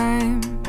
time. 0.00 0.59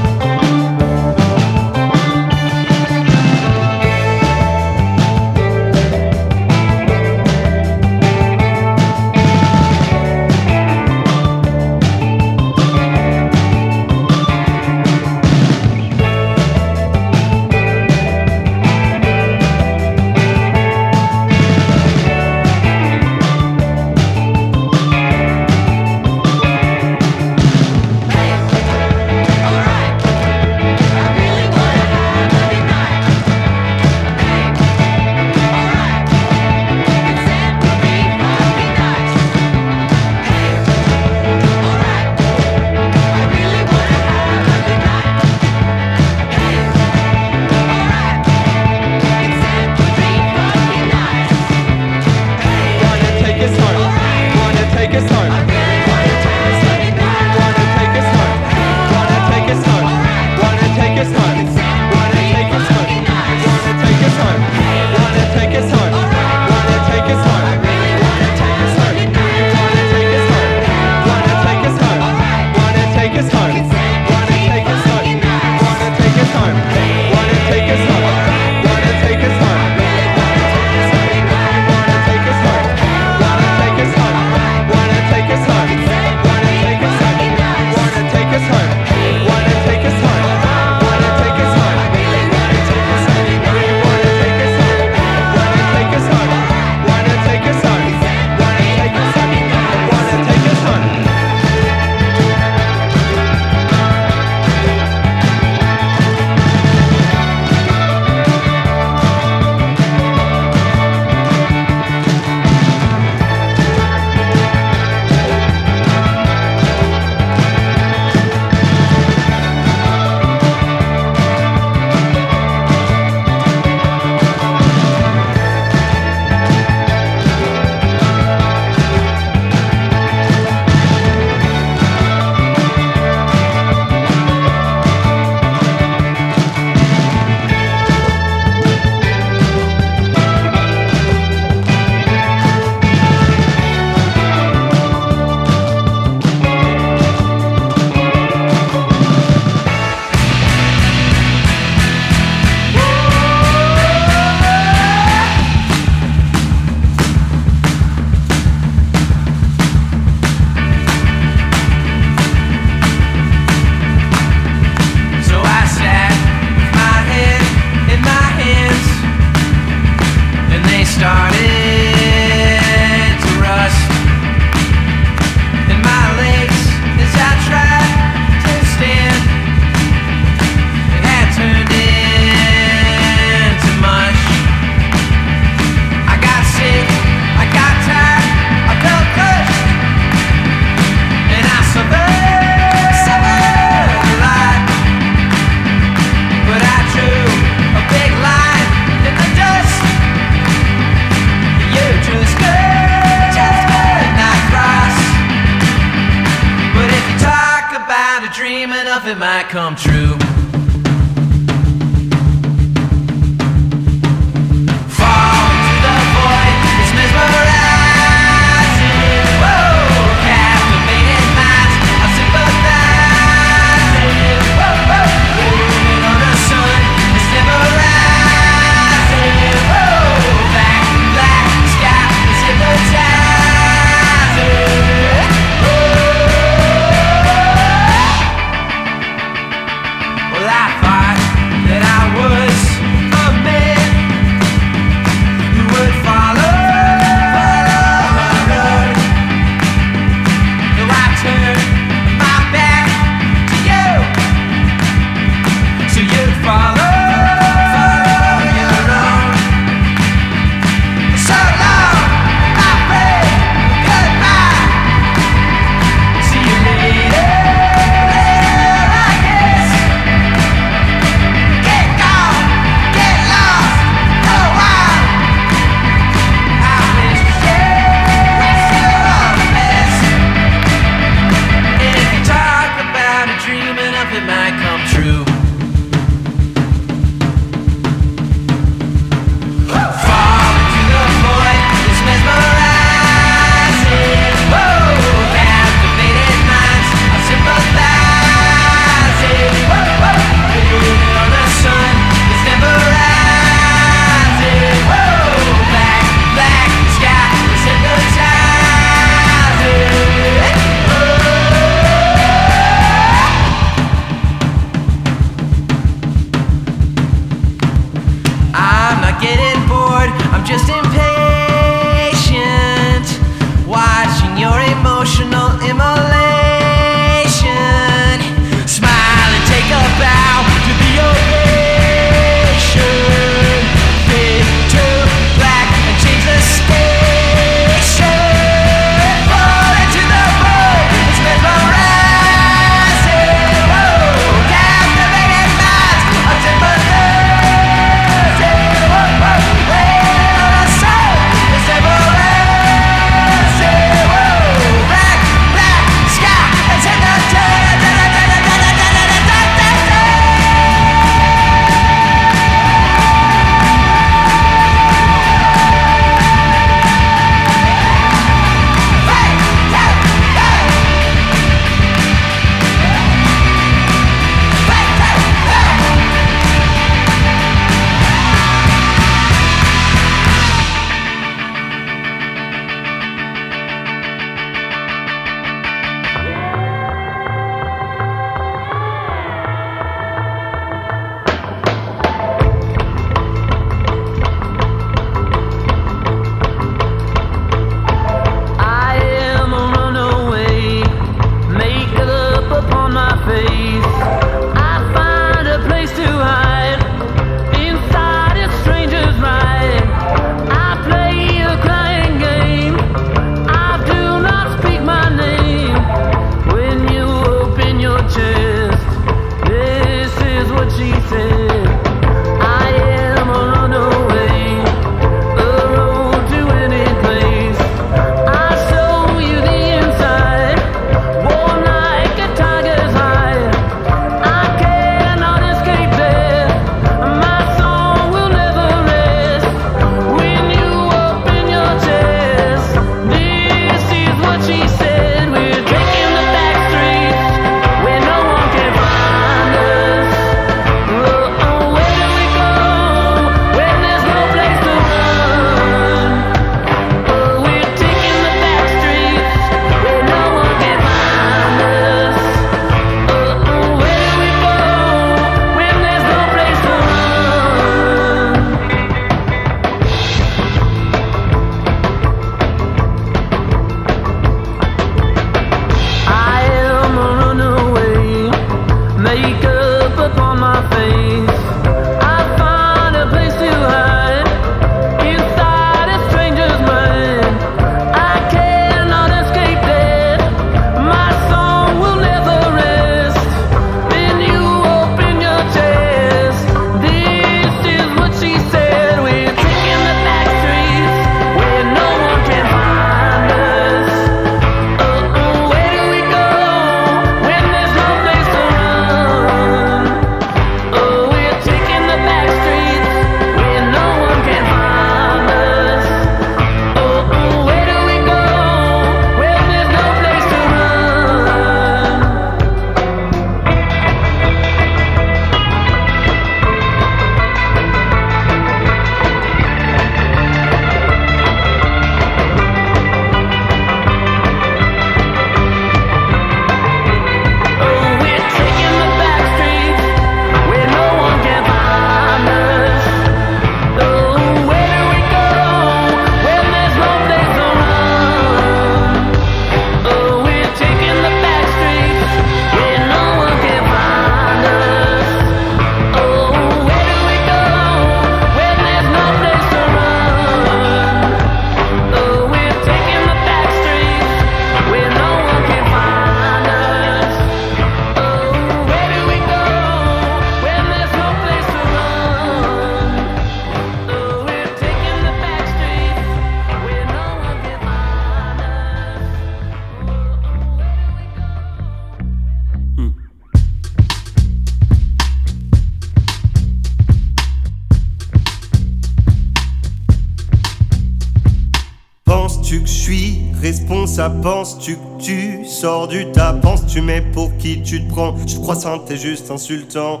Irresponsable, 593.38 594.20
penses-tu 594.20 594.78
tu 594.98 595.44
sors 595.44 595.88
du 595.88 596.10
tas? 596.12 596.32
Penses-tu 596.34 596.80
mais 596.80 597.00
pour 597.00 597.36
qui 597.36 597.62
tu 597.62 597.86
te 597.86 597.92
prends? 597.92 598.16
Je 598.26 598.36
te 598.36 598.40
crois 598.40 598.54
sain, 598.54 598.78
t'es 598.86 598.96
juste 598.96 599.30
insultant. 599.30 600.00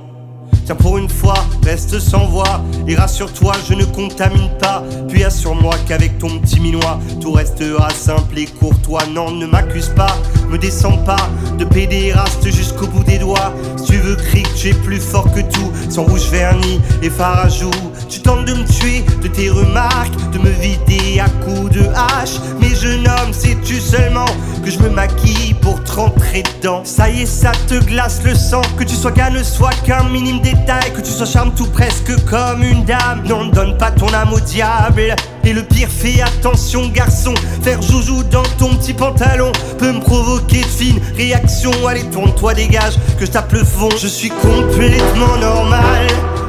Tiens 0.64 0.74
pour 0.74 0.98
une 0.98 1.08
fois, 1.08 1.36
reste 1.64 2.00
sans 2.00 2.26
voix 2.26 2.60
Et 2.88 2.96
rassure-toi, 2.96 3.52
je 3.68 3.74
ne 3.74 3.84
contamine 3.84 4.50
pas. 4.60 4.82
Puis 5.08 5.22
assure-moi 5.22 5.74
qu'avec 5.86 6.18
ton 6.18 6.40
petit 6.40 6.58
minois 6.58 6.98
Tout 7.20 7.32
restera 7.32 7.88
simple 7.90 8.38
et 8.38 8.46
courtois. 8.46 9.06
Non, 9.12 9.30
ne 9.30 9.46
m'accuse 9.46 9.90
pas, 9.90 10.16
me 10.48 10.58
descends 10.58 10.98
pas 10.98 11.28
De 11.58 11.64
pédéraste 11.64 12.50
jusqu'au 12.50 12.86
bout 12.86 13.04
des 13.04 13.18
doigts. 13.18 13.52
Si 13.76 13.92
tu 13.92 13.98
veux 13.98 14.16
crier 14.16 14.46
tu 14.56 14.68
es 14.68 14.74
plus 14.74 15.00
fort 15.00 15.32
que 15.32 15.40
tout. 15.40 15.72
Sans 15.90 16.04
rouge 16.04 16.28
vernis 16.30 16.80
et 17.02 17.10
farajou 17.10 17.70
Tu 18.08 18.20
tentes 18.20 18.44
de 18.44 18.54
me 18.54 18.64
tuer 18.64 19.04
de 19.22 19.28
tes 19.28 19.50
remarques 19.50 20.14
De 20.32 20.38
me 20.38 20.50
vider 20.50 21.20
à 21.20 21.28
coups 21.44 21.70
de 21.70 21.82
hache. 21.94 22.40
Mais 22.60 22.74
jeune 22.74 23.06
homme, 23.06 23.32
sais-tu 23.32 23.80
seulement 23.80 24.26
Que 24.64 24.70
je 24.70 24.78
me 24.78 24.88
maquille 24.88 25.54
pour 25.60 25.82
te 25.84 25.92
rentrer 25.92 26.42
dedans? 26.42 26.82
Ça 26.84 27.08
y 27.10 27.22
est, 27.22 27.26
ça 27.26 27.52
te 27.68 27.82
glace 27.84 28.22
le 28.24 28.34
sang. 28.34 28.62
Que 28.78 28.84
tu 28.84 28.94
sois 28.94 29.12
gars 29.12 29.30
ne 29.30 29.42
soit 29.42 29.74
qu'un 29.84 30.04
minime 30.04 30.40
détail. 30.40 30.92
Que 30.94 31.00
tu 31.00 31.10
sois 31.10 31.26
charme 31.26 31.52
tout 31.54 31.70
presque 31.70 32.12
comme 32.24 32.62
une 32.62 32.84
dame. 32.84 33.22
Non, 33.26 33.44
ne 33.44 33.50
donne 33.50 33.76
pas 33.76 33.90
ton 33.90 34.12
âme 34.12 34.32
au 34.32 34.40
diable 34.40 35.14
Et 35.46 35.52
le 35.52 35.62
pire, 35.62 35.88
fais 35.88 36.20
attention 36.20 36.88
garçon. 36.88 37.32
Faire 37.62 37.80
joujou 37.80 38.24
dans 38.24 38.42
ton 38.58 38.74
petit 38.74 38.92
pantalon 38.92 39.52
Peut 39.78 39.92
me 39.92 40.00
provoquer 40.00 40.60
de 40.60 40.66
fines 40.66 41.00
réactions. 41.16 41.70
Allez, 41.88 42.02
tourne-toi, 42.10 42.54
dégage, 42.54 42.94
que 43.16 43.24
je 43.24 43.30
tape 43.30 43.52
le 43.52 43.62
fond. 43.62 43.88
Je 43.96 44.08
suis 44.08 44.30
complètement 44.30 45.36
normal 45.40 46.08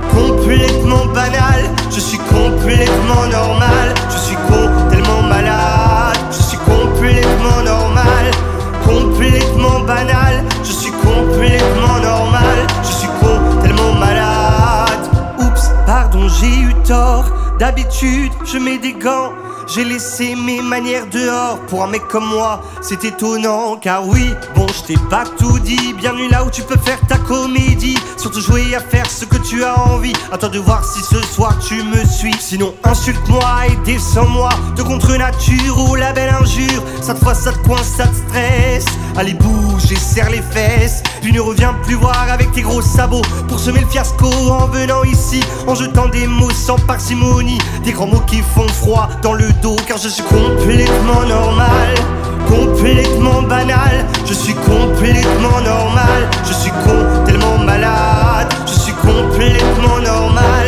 Complètement 0.09 1.05
banal. 1.13 1.69
Je 1.93 1.99
suis 1.99 2.17
complètement 2.17 3.27
normal 3.31 3.93
Je 4.09 4.17
suis 4.17 4.35
con, 4.35 4.89
tellement 4.89 5.21
malade. 5.21 6.17
Je 6.31 6.41
suis 6.41 6.57
complètement 6.57 7.61
normal 7.63 8.31
Complètement 8.83 9.81
banal. 9.81 10.43
Je 10.63 10.71
suis 10.71 10.91
complètement 10.91 11.99
normal 12.01 12.65
Je 12.81 12.87
suis 12.87 13.09
con, 13.21 13.61
tellement 13.61 13.93
malade. 13.93 15.07
Oups, 15.39 15.69
pardon, 15.85 16.27
j'ai 16.41 16.61
eu 16.61 16.73
tort 16.83 17.36
D'habitude, 17.59 18.31
je 18.45 18.59
mets 18.59 18.77
des 18.77 18.93
gants. 18.93 19.33
J'ai 19.67 19.83
laissé 19.83 20.35
mes 20.35 20.61
manières 20.61 21.07
dehors 21.07 21.59
pour 21.67 21.83
un 21.83 21.87
mec 21.87 22.07
comme 22.07 22.25
moi, 22.25 22.61
c'est 22.81 23.03
étonnant 23.03 23.75
car 23.75 24.07
oui, 24.07 24.33
bon 24.55 24.65
je 24.67 24.83
t'ai 24.83 24.99
pas 25.09 25.25
tout 25.25 25.59
dit, 25.59 25.93
bienvenue 25.93 26.29
là 26.29 26.45
où 26.45 26.49
tu 26.49 26.61
peux 26.61 26.77
faire 26.77 26.99
ta 27.05 27.16
comédie, 27.27 27.97
surtout 28.17 28.41
jouer 28.41 28.73
à 28.75 28.79
faire 28.79 29.09
ce 29.09 29.25
que 29.25 29.37
tu 29.37 29.63
as 29.63 29.77
envie, 29.89 30.13
attends 30.31 30.49
de 30.49 30.59
voir 30.59 30.83
si 30.85 31.01
ce 31.01 31.21
soir 31.21 31.57
tu 31.59 31.83
me 31.83 32.05
suis, 32.05 32.33
sinon 32.39 32.73
insulte-moi 32.83 33.67
et 33.69 33.75
descends-moi. 33.85 34.49
De 34.75 34.83
contre 34.83 35.15
nature 35.17 35.89
ou 35.89 35.95
la 35.95 36.13
belle 36.13 36.33
injure, 36.41 36.83
cette 37.01 37.19
fois 37.19 37.33
ça 37.33 37.51
te 37.51 37.59
coince, 37.67 37.87
ça 37.97 38.07
te 38.07 38.15
stresse, 38.15 38.85
allez 39.17 39.33
bouge 39.33 39.91
et 39.91 39.95
serre 39.95 40.29
les 40.29 40.41
fesses, 40.41 41.03
puis 41.21 41.31
ne 41.31 41.41
reviens 41.41 41.73
plus 41.83 41.95
voir 41.95 42.27
avec 42.31 42.51
tes 42.53 42.61
gros 42.61 42.81
sabots. 42.81 43.21
Pour 43.47 43.59
semer 43.59 43.81
le 43.81 43.87
fiasco 43.87 44.27
en 44.27 44.67
venant 44.67 45.03
ici, 45.03 45.41
en 45.67 45.75
jetant 45.75 46.07
des 46.07 46.27
mots 46.27 46.51
sans 46.51 46.77
parcimonie, 46.77 47.59
des 47.83 47.91
grands 47.91 48.07
mots 48.07 48.23
qui 48.27 48.41
font 48.55 48.67
froid 48.67 49.09
dans 49.21 49.33
le 49.33 49.47
dos. 49.61 49.75
Car 49.87 49.97
je 49.97 50.09
suis 50.09 50.23
complètement 50.23 51.23
normal, 51.27 51.95
complètement 52.47 53.41
banal, 53.43 54.05
je 54.25 54.33
suis 54.33 54.53
complètement 54.53 55.61
normal, 55.63 56.29
je 56.47 56.53
suis 56.53 56.71
con, 56.71 57.05
malade, 57.67 58.47
je 58.65 58.79
suis 58.79 58.93
complètement 58.93 59.99
normal, 59.99 60.67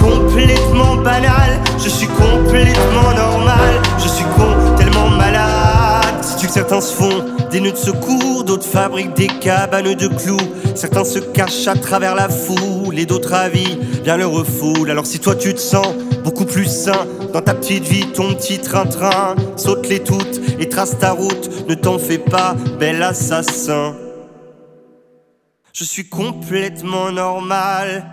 complètement 0.00 0.96
banal, 0.96 1.60
je 1.82 1.88
suis 1.88 2.06
complètement 2.06 3.10
normal, 3.14 3.82
je 3.98 4.08
suis 4.08 4.24
con, 4.36 4.76
tellement 4.78 5.08
malade. 5.08 6.22
Sais-tu 6.22 6.46
que 6.46 6.52
certains 6.52 6.80
se 6.80 6.94
font 6.94 7.24
des 7.50 7.60
nœuds 7.60 7.72
de 7.72 7.76
secours, 7.76 8.44
d'autres 8.44 8.66
fabriquent 8.66 9.14
des 9.14 9.26
cabanes 9.26 9.94
de 9.94 10.06
clous, 10.06 10.48
certains 10.76 11.04
se 11.04 11.18
cachent 11.18 11.66
à 11.66 11.74
travers 11.74 12.14
la 12.14 12.28
foule 12.28 12.96
et 12.96 13.06
d'autres 13.06 13.34
avis 13.34 13.76
bien 14.04 14.16
le 14.16 14.26
refoulent. 14.26 14.90
Alors 14.90 15.06
si 15.06 15.18
toi 15.18 15.34
tu 15.34 15.52
te 15.52 15.60
sens 15.60 15.88
beaucoup 16.22 16.44
plus 16.44 16.66
sain 16.66 17.06
dans 17.32 17.42
ta 17.42 17.54
petite 17.54 17.84
vie, 17.84 18.06
ton 18.12 18.34
petit 18.34 18.58
train-train, 18.58 19.34
saute-les 19.56 20.00
toutes 20.00 20.40
et 20.60 20.68
trace 20.68 20.96
ta 20.98 21.10
route, 21.10 21.68
ne 21.68 21.74
t'en 21.74 21.98
fais 21.98 22.18
pas, 22.18 22.54
bel 22.78 23.02
assassin. 23.02 23.94
Je 25.78 25.84
suis 25.84 26.08
complètement 26.08 27.12
normal, 27.12 28.06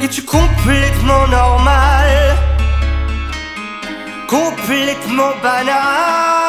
Es-tu 0.00 0.22
complètement 0.22 1.28
normal? 1.30 2.05
Complètement 4.28 5.36
banal 5.40 6.45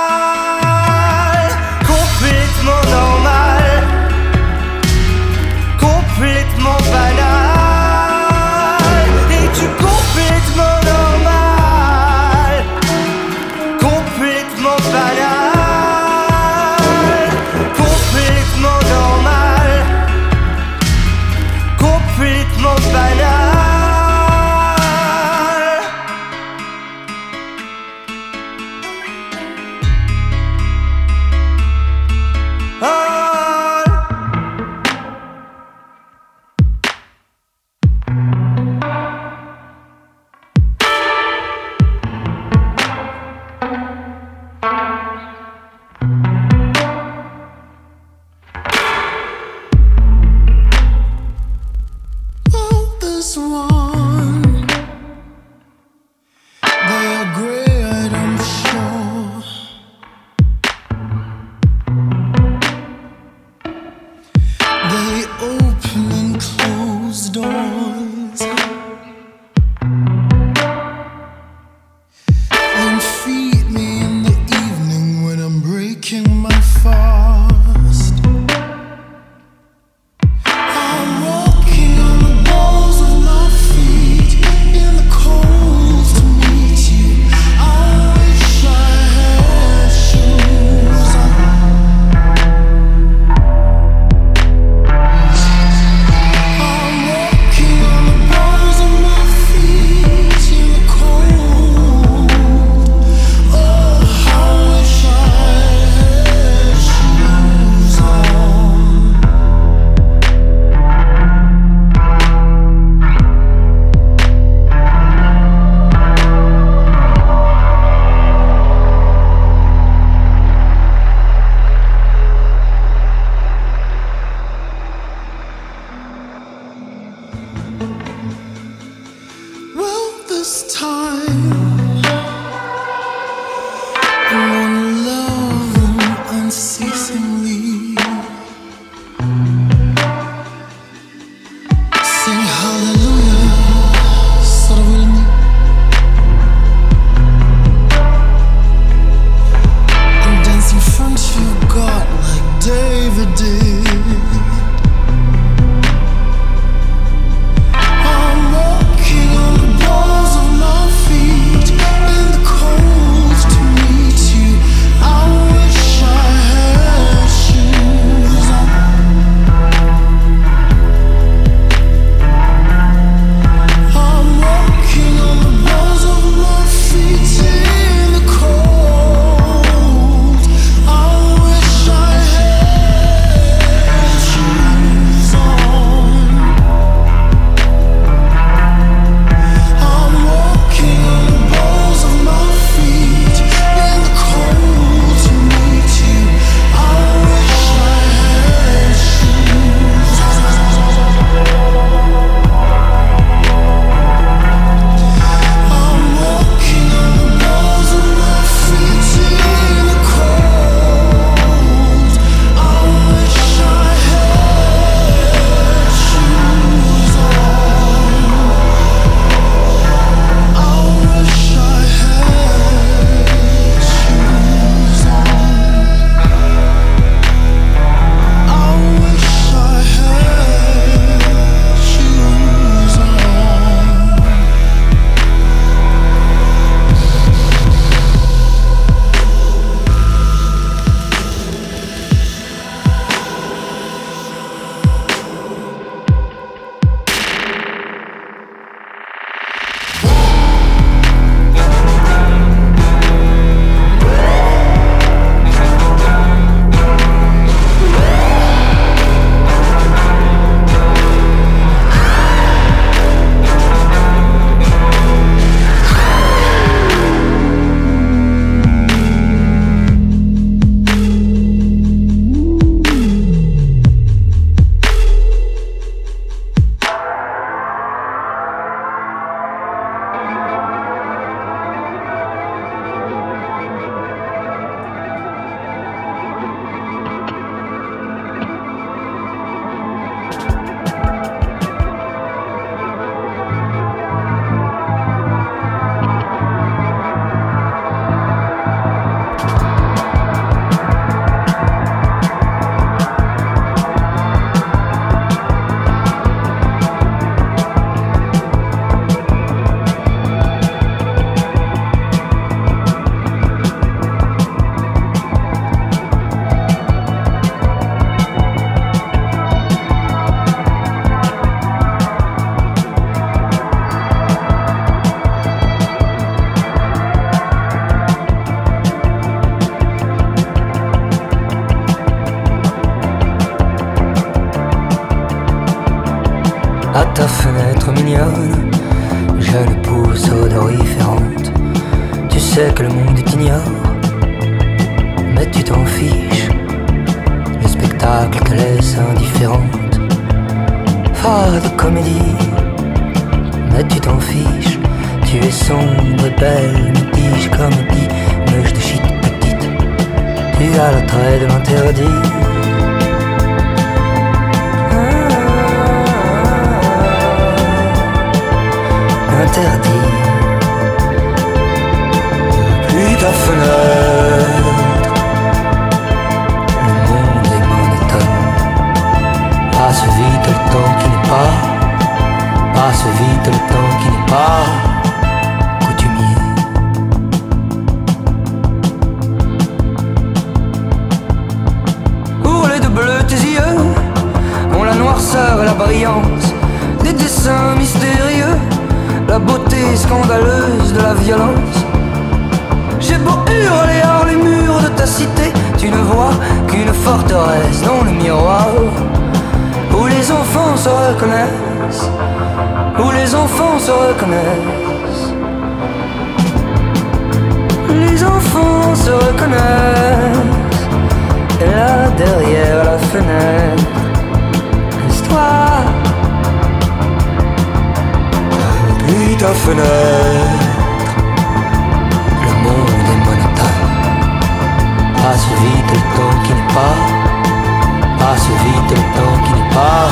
Vite 438.63 438.91
le 438.91 439.03
temps 439.15 439.37
qui 439.43 439.51
n'est 439.53 439.69
pas. 439.75 440.07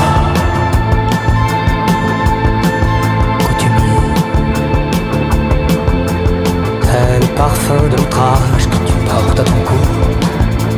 Le 7.18 7.26
parfum 7.34 7.88
de 7.90 7.96
que 7.96 8.78
tu 8.86 8.94
portes 9.08 9.40
à 9.40 9.44
ton 9.44 9.60
cou 9.66 9.82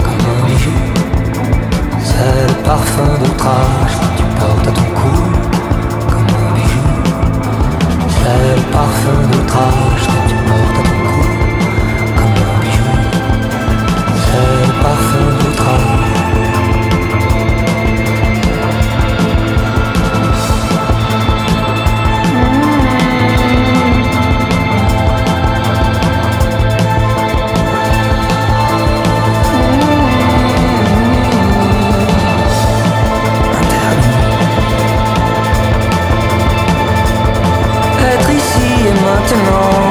comme 0.03 0.25
un 0.31 0.47
bijou. 0.47 0.79
C'est 2.03 2.47
le 2.49 2.55
parfum 2.65 3.13
de 3.23 3.29
que 3.29 4.09
tu 4.17 4.25
portes 4.39 4.67
à 4.67 4.73
ton 4.73 4.89
cou 4.99 5.17
comme 6.11 6.31
un 6.37 6.49
bijou. 6.55 6.87
C'est 8.09 8.57
le 8.57 8.63
parfum 8.73 9.21
de 9.31 9.39
que 9.39 10.19
tu 10.29 10.35
portes 10.35 10.69
à 10.69 10.77
ton 10.77 10.83
cou 10.83 10.88
et 39.31 39.37
maintenant, 39.37 39.88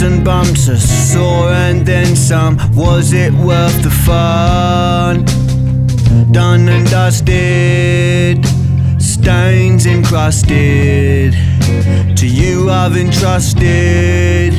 And 0.00 0.24
bumps, 0.24 0.68
a 0.68 0.78
sore 0.78 1.50
and 1.50 1.84
then 1.84 2.14
some. 2.14 2.56
Was 2.72 3.12
it 3.12 3.32
worth 3.32 3.82
the 3.82 3.90
fun? 3.90 5.24
Done 6.30 6.68
and 6.68 6.88
dusted, 6.88 8.46
stains 9.02 9.86
encrusted. 9.86 11.34
To 12.16 12.26
you 12.28 12.70
I've 12.70 12.96
entrusted. 12.96 14.54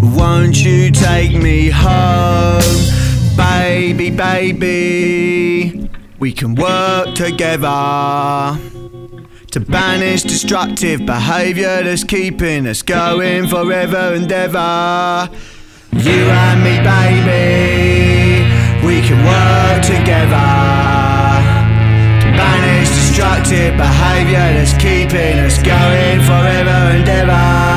Won't 0.00 0.64
you 0.64 0.92
take 0.92 1.34
me 1.34 1.68
home, 1.68 2.62
baby, 3.36 4.10
baby? 4.10 5.90
We 6.20 6.32
can 6.32 6.54
work 6.54 7.16
together 7.16 8.71
to 9.52 9.60
banish 9.60 10.22
destructive 10.22 11.04
behaviour 11.04 11.82
that's 11.82 12.04
keeping 12.04 12.66
us 12.66 12.80
going 12.80 13.46
forever 13.46 14.14
and 14.14 14.32
ever. 14.32 15.28
You 15.92 16.24
and 16.24 16.64
me, 16.64 16.78
baby, 16.80 18.48
we 18.86 19.02
can 19.06 19.18
work 19.26 19.82
together 19.84 20.48
to 22.22 22.28
banish 22.34 22.88
destructive 22.88 23.76
behaviour 23.76 24.48
that's 24.56 24.72
keeping 24.72 25.38
us 25.40 25.58
going 25.62 26.20
forever 26.22 26.70
and 26.70 27.06
ever. 27.06 27.71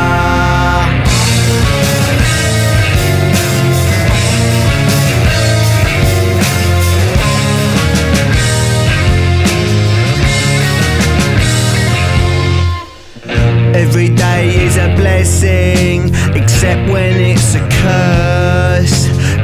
When 16.91 17.13
it's 17.32 17.55
a 17.55 17.63
curse. 17.82 18.99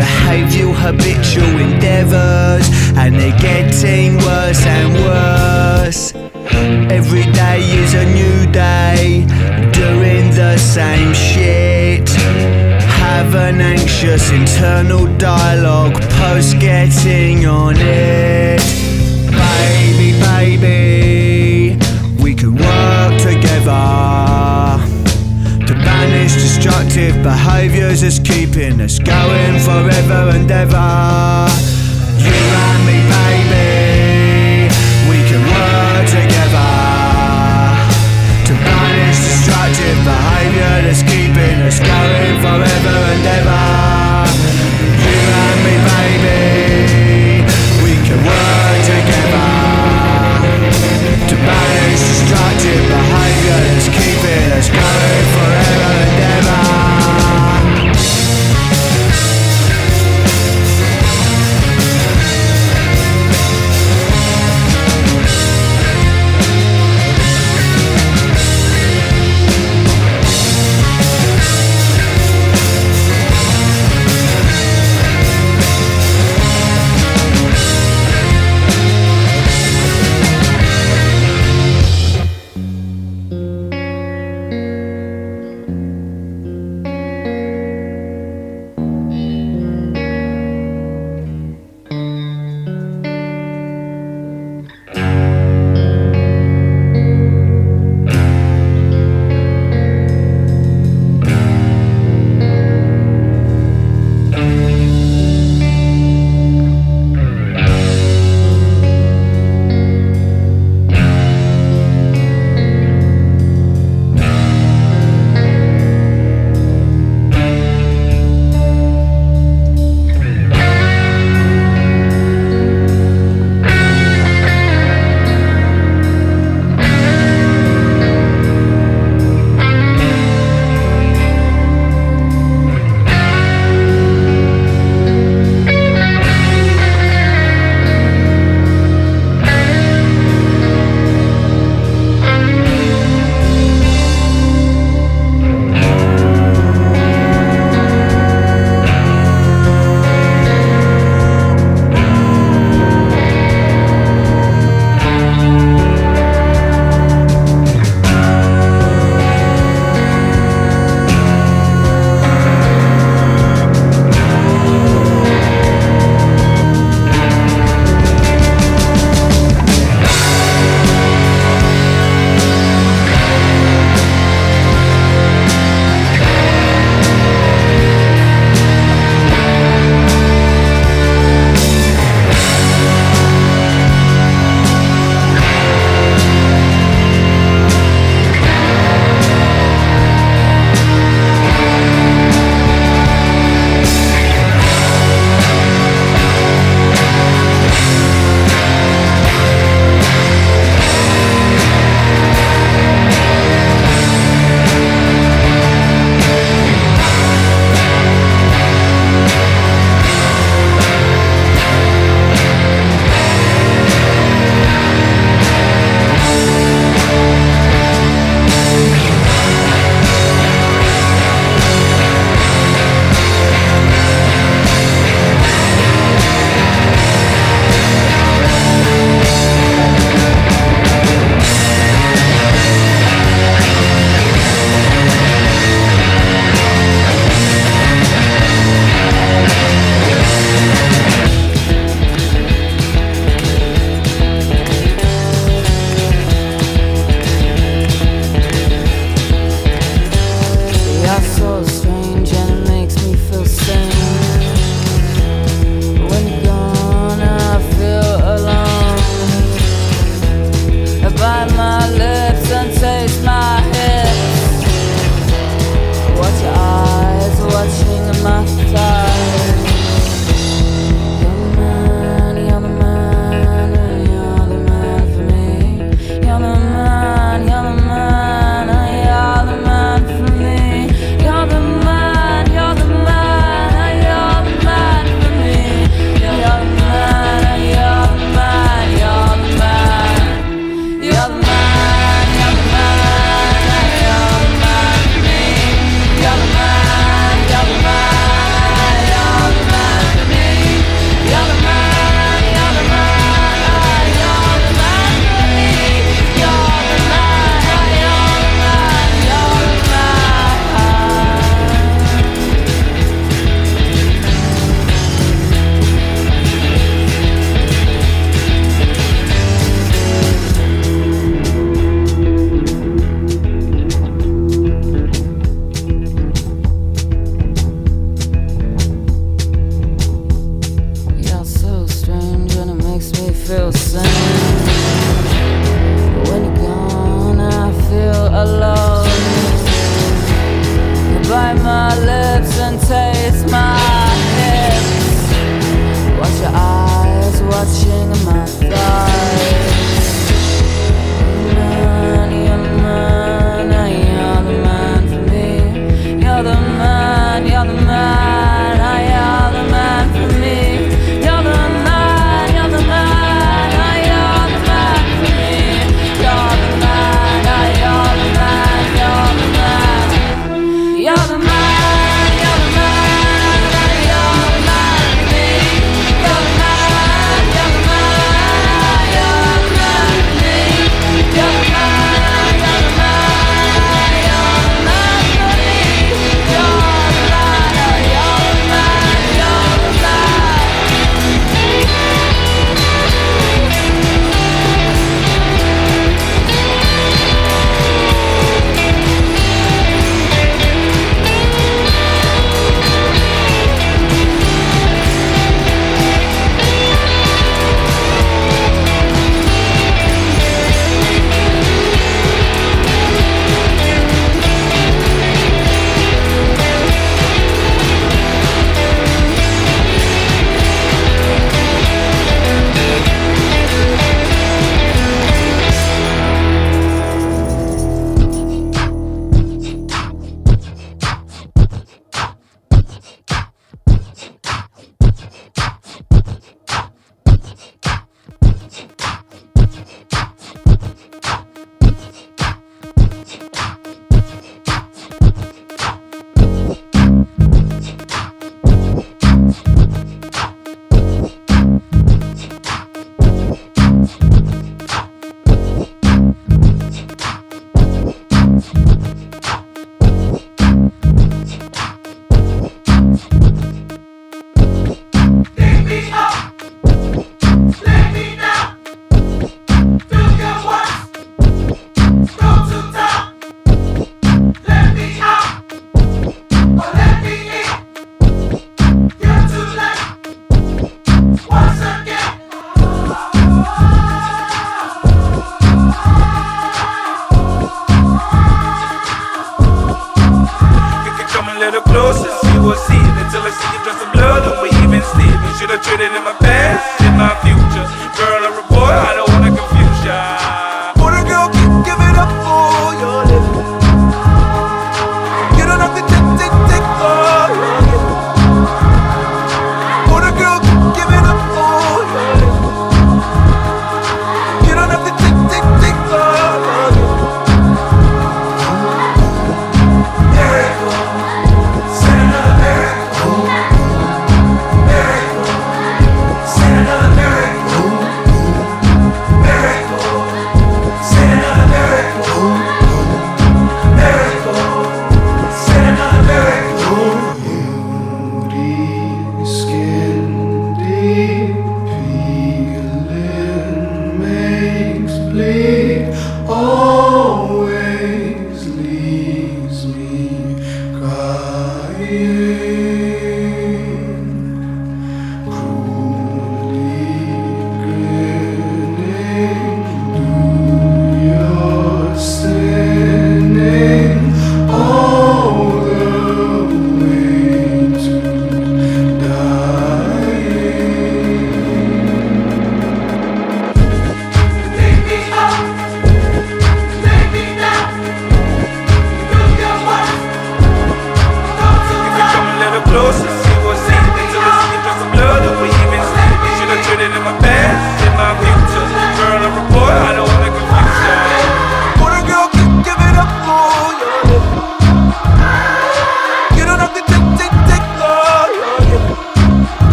Behavioural 0.00 0.74
habitual 0.74 1.54
endeavours, 1.68 2.66
and 3.00 3.14
they're 3.18 3.38
getting 3.38 4.16
worse 4.18 4.62
and 4.66 4.92
worse. 5.08 6.02
Every 6.98 7.26
day 7.32 7.60
is 7.82 7.94
a 7.94 8.06
new 8.20 8.38
day, 8.52 9.26
doing 9.72 10.24
the 10.42 10.56
same 10.58 11.12
shit. 11.14 12.08
Have 13.04 13.34
an 13.34 13.60
anxious 13.60 14.24
internal 14.32 15.06
dialogue 15.16 15.96
post 16.18 16.58
getting 16.58 17.46
on 17.46 17.76
it. 17.76 18.62
Baby, 19.42 20.10
baby, 20.30 20.73
destructive 26.64 27.22
behaviours 27.22 28.00
that's 28.00 28.18
keeping 28.18 28.80
us 28.80 28.98
going 28.98 29.58
forever 29.60 30.32
and 30.32 30.50
ever. 30.50 30.88
You 32.16 32.32
and 32.32 32.80
me, 32.88 33.04
baby, 33.04 34.72
we 35.04 35.20
can 35.28 35.44
work 35.44 36.08
together 36.08 36.72
to 38.48 38.52
banish 38.64 39.20
destructive 39.28 39.98
behaviour 40.08 40.88
that's 40.88 41.04
keeping 41.04 41.60
us 41.68 41.84
going 41.84 42.36
forever 42.40 42.96
and 43.12 43.26
ever. 43.28 43.64
You 45.04 45.20
and 45.44 45.58
me, 45.68 45.74
baby, 45.92 47.44
we 47.84 47.92
can 48.08 48.24
work 48.24 48.78
together 48.88 49.52
to 51.28 51.34
banish 51.44 52.00
destructive 52.08 52.84
behaviour 52.88 53.58
that's 53.68 53.88
keeping 53.92 54.48
us 54.56 54.70
going 54.72 55.26
forever 55.36 55.83